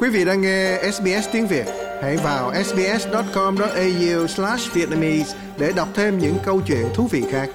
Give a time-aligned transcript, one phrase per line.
[0.00, 1.66] Quý vị đang nghe SBS tiếng Việt,
[2.02, 7.50] hãy vào sbs.com.au/vietnamese để đọc thêm những câu chuyện thú vị khác.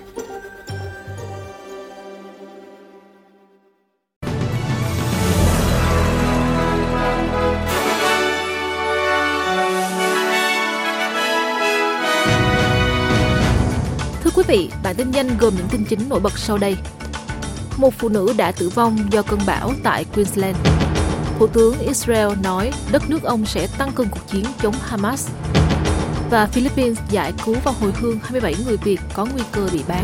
[14.23, 16.77] Thưa quý vị, bản tin nhanh gồm những tin chính nổi bật sau đây.
[17.77, 20.57] Một phụ nữ đã tử vong do cơn bão tại Queensland.
[21.39, 25.29] Thủ tướng Israel nói đất nước ông sẽ tăng cường cuộc chiến chống Hamas.
[26.29, 30.03] Và Philippines giải cứu và hồi hương 27 người Việt có nguy cơ bị bán.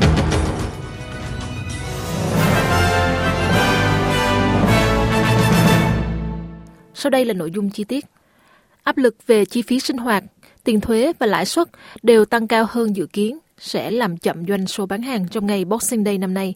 [6.93, 8.05] Sau đây là nội dung chi tiết.
[8.84, 10.23] Áp lực về chi phí sinh hoạt,
[10.63, 11.67] tiền thuế và lãi suất
[12.03, 15.65] đều tăng cao hơn dự kiến sẽ làm chậm doanh số bán hàng trong ngày
[15.65, 16.55] Boxing Day năm nay.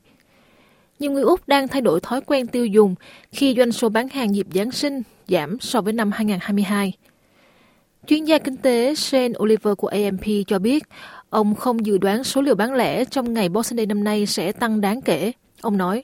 [0.99, 2.95] Nhiều người Úc đang thay đổi thói quen tiêu dùng
[3.31, 6.93] khi doanh số bán hàng dịp Giáng sinh giảm so với năm 2022.
[8.07, 10.83] Chuyên gia kinh tế Shane Oliver của AMP cho biết,
[11.29, 14.51] ông không dự đoán số liệu bán lẻ trong ngày Boxing Day năm nay sẽ
[14.51, 15.31] tăng đáng kể.
[15.61, 16.03] Ông nói,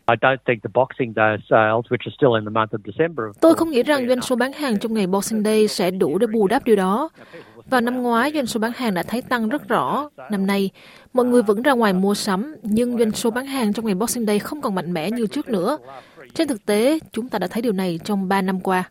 [3.41, 6.27] Tôi không nghĩ rằng doanh số bán hàng trong ngày Boxing Day sẽ đủ để
[6.27, 7.09] bù đắp điều đó.
[7.69, 10.09] Vào năm ngoái, doanh số bán hàng đã thấy tăng rất rõ.
[10.31, 10.69] Năm nay,
[11.13, 14.25] mọi người vẫn ra ngoài mua sắm, nhưng doanh số bán hàng trong ngày Boxing
[14.25, 15.77] Day không còn mạnh mẽ như trước nữa.
[16.33, 18.83] Trên thực tế, chúng ta đã thấy điều này trong 3 năm qua.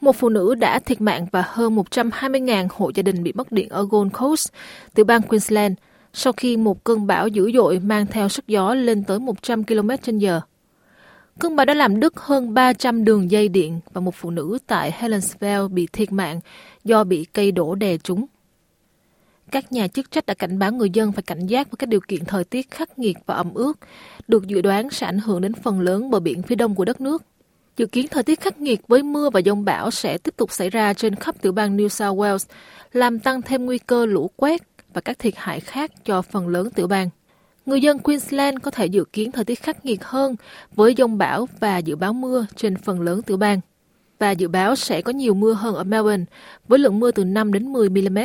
[0.00, 3.68] Một phụ nữ đã thiệt mạng và hơn 120.000 hộ gia đình bị mất điện
[3.68, 4.48] ở Gold Coast,
[4.94, 5.74] tiểu bang Queensland,
[6.12, 9.88] sau khi một cơn bão dữ dội mang theo sức gió lên tới 100 km
[9.88, 10.26] h
[11.38, 14.92] Cơn bão đã làm đứt hơn 300 đường dây điện và một phụ nữ tại
[14.98, 16.40] Helensville bị thiệt mạng
[16.84, 18.26] do bị cây đổ đè trúng.
[19.50, 22.00] Các nhà chức trách đã cảnh báo người dân phải cảnh giác với các điều
[22.00, 23.72] kiện thời tiết khắc nghiệt và ẩm ướt,
[24.28, 27.00] được dự đoán sẽ ảnh hưởng đến phần lớn bờ biển phía đông của đất
[27.00, 27.22] nước.
[27.76, 30.70] Dự kiến thời tiết khắc nghiệt với mưa và dông bão sẽ tiếp tục xảy
[30.70, 32.46] ra trên khắp tiểu bang New South Wales,
[32.92, 34.62] làm tăng thêm nguy cơ lũ quét
[34.94, 37.08] và các thiệt hại khác cho phần lớn tiểu bang.
[37.68, 40.36] Người dân Queensland có thể dự kiến thời tiết khắc nghiệt hơn
[40.74, 43.60] với dông bão và dự báo mưa trên phần lớn tiểu bang.
[44.18, 46.24] Và dự báo sẽ có nhiều mưa hơn ở Melbourne,
[46.68, 48.18] với lượng mưa từ 5 đến 10 mm.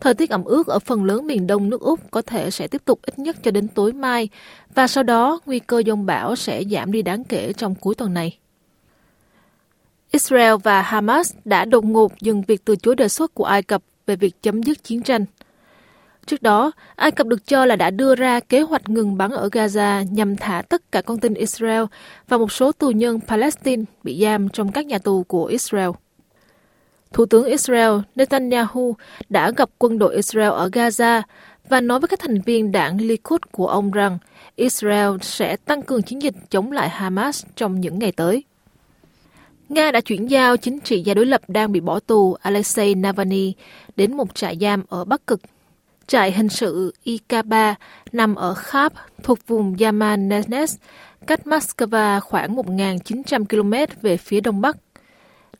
[0.00, 2.82] Thời tiết ẩm ướt ở phần lớn miền đông nước Úc có thể sẽ tiếp
[2.84, 4.28] tục ít nhất cho đến tối mai,
[4.74, 8.14] và sau đó nguy cơ dông bão sẽ giảm đi đáng kể trong cuối tuần
[8.14, 8.38] này.
[10.10, 13.82] Israel và Hamas đã đột ngột dừng việc từ chối đề xuất của Ai Cập
[14.06, 15.24] về việc chấm dứt chiến tranh.
[16.26, 19.48] Trước đó, Ai Cập được cho là đã đưa ra kế hoạch ngừng bắn ở
[19.52, 21.82] Gaza nhằm thả tất cả con tin Israel
[22.28, 25.90] và một số tù nhân Palestine bị giam trong các nhà tù của Israel.
[27.12, 28.96] Thủ tướng Israel Netanyahu
[29.28, 31.22] đã gặp quân đội Israel ở Gaza
[31.68, 34.18] và nói với các thành viên đảng Likud của ông rằng
[34.56, 38.44] Israel sẽ tăng cường chiến dịch chống lại Hamas trong những ngày tới.
[39.68, 43.52] Nga đã chuyển giao chính trị gia đối lập đang bị bỏ tù Alexei Navalny
[43.96, 45.40] đến một trại giam ở Bắc Cực.
[46.06, 47.74] Trại hình sự IK-3
[48.12, 50.76] nằm ở Kharp thuộc vùng Yamanenes,
[51.26, 54.76] cách Moscow khoảng 1.900 km về phía đông bắc.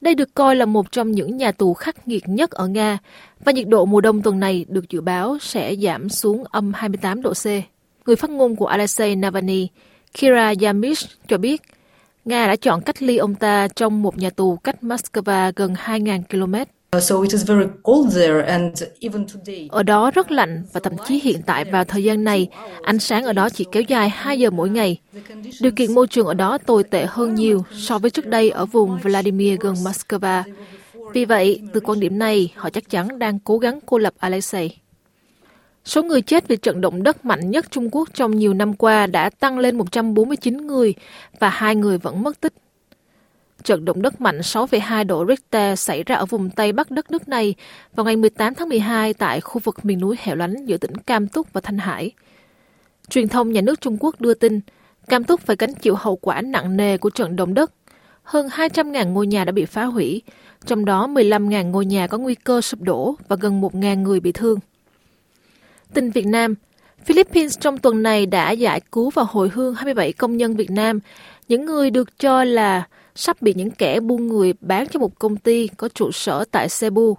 [0.00, 2.98] Đây được coi là một trong những nhà tù khắc nghiệt nhất ở Nga
[3.44, 7.22] và nhiệt độ mùa đông tuần này được dự báo sẽ giảm xuống âm 28
[7.22, 7.46] độ C.
[8.06, 9.68] Người phát ngôn của Alexei Navalny,
[10.14, 11.62] Kira Yamish cho biết
[12.24, 16.22] Nga đã chọn cách ly ông ta trong một nhà tù cách Moscow gần 2.000
[16.30, 16.75] km.
[19.70, 22.48] Ở đó rất lạnh và thậm chí hiện tại vào thời gian này,
[22.82, 25.00] ánh sáng ở đó chỉ kéo dài 2 giờ mỗi ngày.
[25.60, 28.66] Điều kiện môi trường ở đó tồi tệ hơn nhiều so với trước đây ở
[28.66, 30.42] vùng Vladimir gần Moscow.
[31.12, 34.78] Vì vậy, từ quan điểm này, họ chắc chắn đang cố gắng cô lập Alexei.
[35.84, 39.06] Số người chết vì trận động đất mạnh nhất Trung Quốc trong nhiều năm qua
[39.06, 40.94] đã tăng lên 149 người
[41.38, 42.52] và hai người vẫn mất tích.
[43.66, 47.28] Trận động đất mạnh 6,2 độ Richter xảy ra ở vùng Tây Bắc đất nước
[47.28, 47.54] này
[47.94, 51.28] vào ngày 18 tháng 12 tại khu vực miền núi hẻo lánh giữa tỉnh Cam
[51.28, 52.10] Túc và Thanh Hải.
[53.09, 54.60] Truyền thông nhà nước Trung Quốc đưa tin
[55.09, 57.72] Cam Túc phải gánh chịu hậu quả nặng nề của trận động đất.
[58.22, 60.22] Hơn 200.000 ngôi nhà đã bị phá hủy,
[60.66, 64.33] trong đó 15.000 ngôi nhà có nguy cơ sụp đổ và gần 1.000 người bị
[64.33, 64.59] thương.
[65.95, 66.54] Tin Việt Nam
[67.04, 71.01] Philippines trong tuần này đã giải cứu và hồi hương 27 công nhân Việt Nam,
[71.48, 72.84] những người được cho là
[73.16, 76.68] sắp bị những kẻ buôn người bán cho một công ty có trụ sở tại
[76.80, 77.16] Cebu,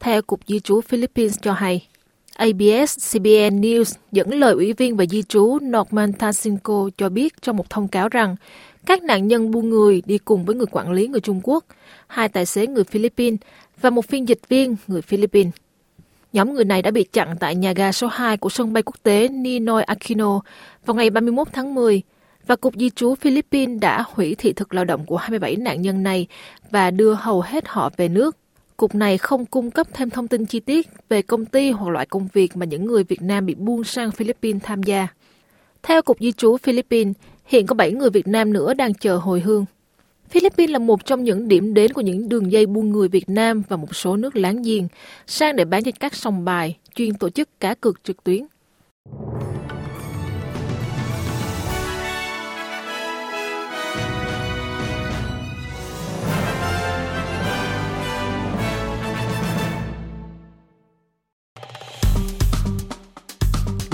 [0.00, 1.86] theo Cục Di trú Philippines cho hay.
[2.34, 7.56] ABS CBN News dẫn lời Ủy viên và di trú Norman Tansinko cho biết trong
[7.56, 8.36] một thông cáo rằng
[8.86, 11.64] các nạn nhân buôn người đi cùng với người quản lý người Trung Quốc,
[12.06, 13.40] hai tài xế người Philippines
[13.80, 15.54] và một phiên dịch viên người Philippines.
[16.32, 18.96] Nhóm người này đã bị chặn tại nhà ga số 2 của sân bay quốc
[19.02, 20.40] tế Ninoy Aquino
[20.86, 22.02] vào ngày 31 tháng 10
[22.46, 26.02] và Cục Di trú Philippines đã hủy thị thực lao động của 27 nạn nhân
[26.02, 26.26] này
[26.70, 28.36] và đưa hầu hết họ về nước.
[28.76, 32.06] Cục này không cung cấp thêm thông tin chi tiết về công ty hoặc loại
[32.06, 35.08] công việc mà những người Việt Nam bị buôn sang Philippines tham gia.
[35.82, 37.14] Theo Cục Di trú Philippines,
[37.44, 39.64] hiện có 7 người Việt Nam nữa đang chờ hồi hương.
[40.28, 43.62] Philippines là một trong những điểm đến của những đường dây buôn người Việt Nam
[43.68, 44.88] và một số nước láng giềng
[45.26, 48.46] sang để bán trên các sòng bài, chuyên tổ chức cá cược trực tuyến.